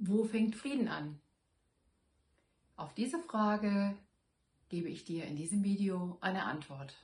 Wo 0.00 0.22
fängt 0.22 0.54
Frieden 0.54 0.86
an? 0.86 1.20
Auf 2.76 2.94
diese 2.94 3.18
Frage 3.18 3.98
gebe 4.68 4.88
ich 4.88 5.04
dir 5.04 5.24
in 5.24 5.34
diesem 5.34 5.64
Video 5.64 6.18
eine 6.20 6.44
Antwort. 6.44 6.94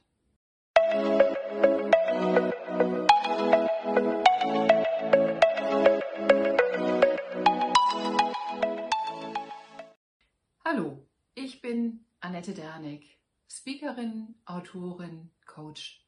Hallo, 10.64 11.04
ich 11.34 11.60
bin 11.60 12.04
Annette 12.20 12.54
Dernig, 12.54 13.18
Speakerin, 13.48 14.36
Autorin, 14.44 15.32
Coach, 15.46 16.06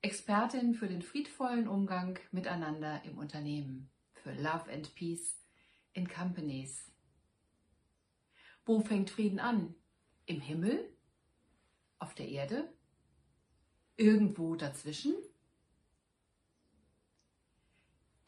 Expertin 0.00 0.72
für 0.72 0.88
den 0.88 1.02
friedvollen 1.02 1.68
Umgang 1.68 2.18
miteinander 2.32 3.02
im 3.04 3.18
Unternehmen, 3.18 3.90
für 4.14 4.32
Love 4.32 4.72
and 4.72 4.94
Peace 4.94 5.38
in 5.92 6.08
Companies. 6.08 6.90
Wo 8.64 8.80
fängt 8.80 9.10
Frieden 9.10 9.40
an? 9.40 9.74
Im 10.26 10.40
Himmel? 10.40 10.94
Auf 11.98 12.14
der 12.14 12.28
Erde? 12.28 12.72
Irgendwo 13.96 14.54
dazwischen? 14.56 15.14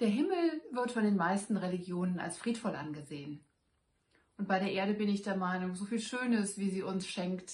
Der 0.00 0.08
Himmel 0.08 0.62
wird 0.72 0.92
von 0.92 1.04
den 1.04 1.16
meisten 1.16 1.58
Religionen 1.58 2.18
als 2.20 2.38
friedvoll 2.38 2.74
angesehen. 2.74 3.44
Und 4.38 4.48
bei 4.48 4.58
der 4.58 4.72
Erde 4.72 4.94
bin 4.94 5.10
ich 5.10 5.20
der 5.20 5.36
Meinung, 5.36 5.74
so 5.74 5.84
viel 5.84 6.00
Schönes, 6.00 6.56
wie 6.56 6.70
sie 6.70 6.82
uns 6.82 7.06
schenkt, 7.06 7.52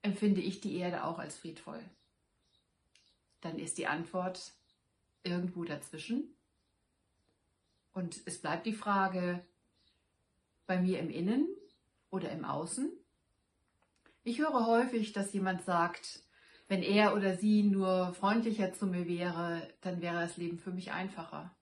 empfinde 0.00 0.40
ich 0.40 0.62
die 0.62 0.76
Erde 0.76 1.04
auch 1.04 1.18
als 1.18 1.36
friedvoll. 1.36 1.84
Dann 3.42 3.58
ist 3.58 3.76
die 3.76 3.86
Antwort 3.86 4.54
irgendwo 5.22 5.64
dazwischen. 5.64 6.34
Und 7.96 8.20
es 8.26 8.42
bleibt 8.42 8.66
die 8.66 8.74
Frage, 8.74 9.42
bei 10.66 10.78
mir 10.78 10.98
im 10.98 11.08
Innen 11.08 11.48
oder 12.10 12.30
im 12.30 12.44
Außen? 12.44 12.92
Ich 14.22 14.38
höre 14.38 14.66
häufig, 14.66 15.14
dass 15.14 15.32
jemand 15.32 15.62
sagt, 15.62 16.22
wenn 16.68 16.82
er 16.82 17.14
oder 17.14 17.38
sie 17.38 17.62
nur 17.62 18.12
freundlicher 18.12 18.74
zu 18.74 18.86
mir 18.86 19.08
wäre, 19.08 19.66
dann 19.80 20.02
wäre 20.02 20.20
das 20.20 20.36
Leben 20.36 20.58
für 20.58 20.72
mich 20.72 20.92
einfacher. 20.92 21.56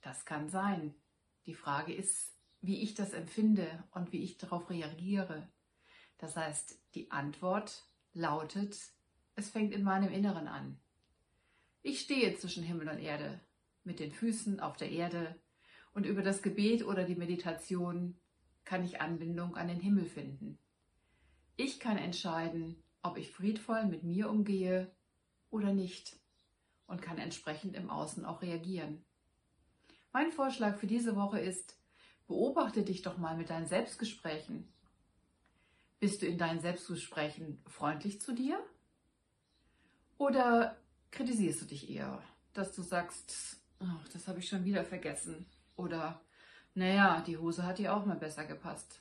Das 0.00 0.24
kann 0.24 0.48
sein. 0.48 0.92
Die 1.46 1.54
Frage 1.54 1.94
ist, 1.94 2.34
wie 2.60 2.82
ich 2.82 2.94
das 2.94 3.12
empfinde 3.12 3.84
und 3.92 4.10
wie 4.10 4.24
ich 4.24 4.38
darauf 4.38 4.70
reagiere. 4.70 5.48
Das 6.18 6.36
heißt, 6.36 6.76
die 6.96 7.12
Antwort 7.12 7.84
lautet, 8.12 8.76
es 9.36 9.50
fängt 9.50 9.72
in 9.72 9.84
meinem 9.84 10.12
Inneren 10.12 10.48
an. 10.48 10.80
Ich 11.80 12.00
stehe 12.00 12.36
zwischen 12.36 12.64
Himmel 12.64 12.88
und 12.88 12.98
Erde 12.98 13.40
mit 13.84 14.00
den 14.00 14.12
Füßen 14.12 14.60
auf 14.60 14.76
der 14.76 14.90
Erde 14.90 15.40
und 15.92 16.06
über 16.06 16.22
das 16.22 16.42
Gebet 16.42 16.84
oder 16.84 17.04
die 17.04 17.16
Meditation 17.16 18.18
kann 18.64 18.84
ich 18.84 19.00
Anbindung 19.00 19.56
an 19.56 19.68
den 19.68 19.80
Himmel 19.80 20.06
finden. 20.06 20.58
Ich 21.56 21.80
kann 21.80 21.98
entscheiden, 21.98 22.82
ob 23.02 23.16
ich 23.16 23.30
friedvoll 23.30 23.86
mit 23.86 24.04
mir 24.04 24.30
umgehe 24.30 24.90
oder 25.50 25.72
nicht 25.72 26.16
und 26.86 27.02
kann 27.02 27.18
entsprechend 27.18 27.76
im 27.76 27.90
Außen 27.90 28.24
auch 28.24 28.42
reagieren. 28.42 29.04
Mein 30.12 30.32
Vorschlag 30.32 30.78
für 30.78 30.86
diese 30.86 31.16
Woche 31.16 31.38
ist, 31.38 31.78
beobachte 32.26 32.82
dich 32.82 33.02
doch 33.02 33.16
mal 33.16 33.36
mit 33.36 33.50
deinen 33.50 33.66
Selbstgesprächen. 33.66 34.72
Bist 35.98 36.22
du 36.22 36.26
in 36.26 36.38
deinen 36.38 36.60
Selbstgesprächen 36.60 37.62
freundlich 37.66 38.20
zu 38.20 38.32
dir? 38.34 38.58
Oder 40.18 40.76
kritisierst 41.10 41.62
du 41.62 41.66
dich 41.66 41.90
eher, 41.90 42.22
dass 42.52 42.72
du 42.72 42.82
sagst, 42.82 43.59
ach, 43.80 44.08
das 44.12 44.28
habe 44.28 44.38
ich 44.38 44.48
schon 44.48 44.64
wieder 44.64 44.84
vergessen. 44.84 45.46
Oder, 45.76 46.20
naja, 46.74 47.22
die 47.22 47.38
Hose 47.38 47.64
hat 47.64 47.78
dir 47.78 47.94
auch 47.94 48.06
mal 48.06 48.16
besser 48.16 48.44
gepasst. 48.44 49.00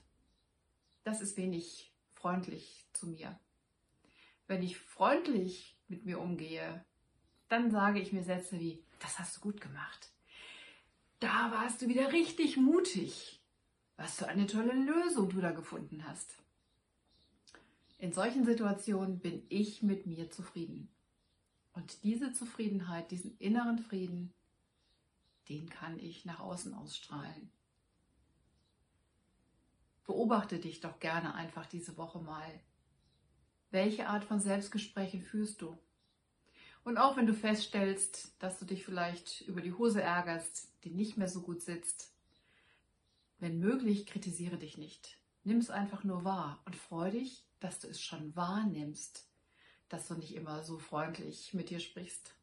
Das 1.04 1.22
ist 1.22 1.38
wenig 1.38 1.94
freundlich 2.14 2.88
zu 2.94 3.08
mir. 3.08 3.40
Wenn 4.48 4.64
ich 4.64 4.78
freundlich 4.78 5.78
mit 5.88 6.06
mir 6.06 6.20
umgehe, 6.20 6.84
dann 7.50 7.72
sage 7.72 8.00
ich 8.00 8.14
mir 8.14 8.24
Sätze 8.24 8.60
wie, 8.60 8.84
das 9.00 9.20
hast 9.20 9.38
du 9.38 9.42
gut 9.42 9.62
gemacht. 9.62 10.12
Da 11.20 11.52
warst 11.52 11.82
du 11.82 11.88
wieder 11.88 12.12
richtig 12.14 12.58
mutig. 12.58 13.42
Was 13.98 14.16
für 14.16 14.28
eine 14.28 14.48
tolle 14.48 14.74
Lösung 14.74 15.30
du 15.30 15.42
da 15.42 15.52
gefunden 15.52 16.06
hast. 16.08 16.38
In 17.98 18.14
solchen 18.14 18.46
Situationen 18.46 19.20
bin 19.20 19.46
ich 19.50 19.84
mit 19.84 20.06
mir 20.06 20.32
zufrieden. 20.32 20.90
Und 21.74 22.04
diese 22.04 22.32
Zufriedenheit, 22.32 23.12
diesen 23.12 23.38
inneren 23.40 23.78
Frieden, 23.78 24.34
den 25.50 25.70
kann 25.70 26.00
ich 26.00 26.26
nach 26.26 26.40
außen 26.40 26.74
ausstrahlen. 26.74 27.52
Beobachte 30.06 30.60
dich 30.60 30.80
doch 30.80 31.00
gerne 31.00 31.36
einfach 31.36 31.66
diese 31.66 31.98
Woche 31.98 32.20
mal. 32.20 32.60
Welche 33.72 34.08
Art 34.08 34.24
von 34.24 34.40
Selbstgesprächen 34.40 35.22
führst 35.22 35.62
du? 35.62 35.78
Und 36.84 36.98
auch 36.98 37.18
wenn 37.18 37.28
du 37.28 37.34
feststellst, 37.34 38.42
dass 38.42 38.58
du 38.58 38.66
dich 38.66 38.86
vielleicht 38.86 39.42
über 39.42 39.62
die 39.62 39.74
Hose 39.74 40.02
ärgerst, 40.02 40.70
die 40.84 40.90
nicht 40.92 41.18
mehr 41.18 41.28
so 41.28 41.42
gut 41.42 41.62
sitzt, 41.62 42.12
wenn 43.40 43.60
möglich, 43.60 44.06
kritisiere 44.06 44.58
dich 44.58 44.78
nicht. 44.78 45.18
Nimm 45.44 45.58
es 45.58 45.70
einfach 45.70 46.04
nur 46.04 46.24
wahr 46.24 46.62
und 46.66 46.76
freu 46.76 47.12
dich, 47.12 47.46
dass 47.60 47.80
du 47.80 47.88
es 47.88 48.02
schon 48.02 48.36
wahrnimmst, 48.36 49.28
dass 49.88 50.08
du 50.08 50.16
nicht 50.16 50.36
immer 50.36 50.64
so 50.64 50.78
freundlich 50.78 51.54
mit 51.54 51.70
dir 51.70 51.80
sprichst. 51.80 52.34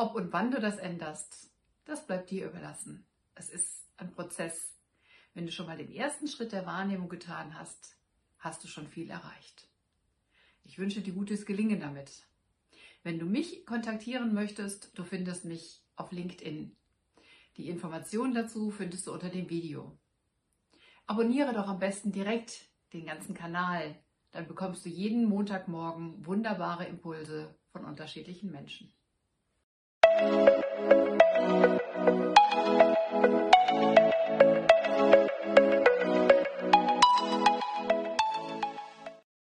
Ob 0.00 0.14
und 0.14 0.32
wann 0.32 0.52
du 0.52 0.60
das 0.60 0.76
änderst, 0.76 1.50
das 1.84 2.06
bleibt 2.06 2.30
dir 2.30 2.46
überlassen. 2.46 3.04
Es 3.34 3.50
ist 3.50 3.84
ein 3.96 4.12
Prozess. 4.12 4.78
Wenn 5.34 5.44
du 5.44 5.50
schon 5.50 5.66
mal 5.66 5.76
den 5.76 5.90
ersten 5.90 6.28
Schritt 6.28 6.52
der 6.52 6.66
Wahrnehmung 6.66 7.08
getan 7.08 7.58
hast, 7.58 7.96
hast 8.38 8.62
du 8.62 8.68
schon 8.68 8.86
viel 8.86 9.10
erreicht. 9.10 9.68
Ich 10.62 10.78
wünsche 10.78 11.00
dir 11.00 11.12
gutes 11.12 11.46
Gelingen 11.46 11.80
damit. 11.80 12.28
Wenn 13.02 13.18
du 13.18 13.26
mich 13.26 13.66
kontaktieren 13.66 14.34
möchtest, 14.34 14.96
du 14.96 15.02
findest 15.02 15.44
mich 15.44 15.82
auf 15.96 16.12
LinkedIn. 16.12 16.76
Die 17.56 17.68
Informationen 17.68 18.34
dazu 18.34 18.70
findest 18.70 19.04
du 19.08 19.12
unter 19.12 19.30
dem 19.30 19.50
Video. 19.50 19.98
Abonniere 21.08 21.52
doch 21.52 21.66
am 21.66 21.80
besten 21.80 22.12
direkt 22.12 22.68
den 22.92 23.06
ganzen 23.06 23.34
Kanal, 23.34 23.96
dann 24.30 24.46
bekommst 24.46 24.84
du 24.84 24.90
jeden 24.90 25.24
Montagmorgen 25.24 26.24
wunderbare 26.24 26.84
Impulse 26.84 27.52
von 27.72 27.84
unterschiedlichen 27.84 28.52
Menschen. 28.52 28.92
Thank 30.18 30.58
you. 32.08 32.17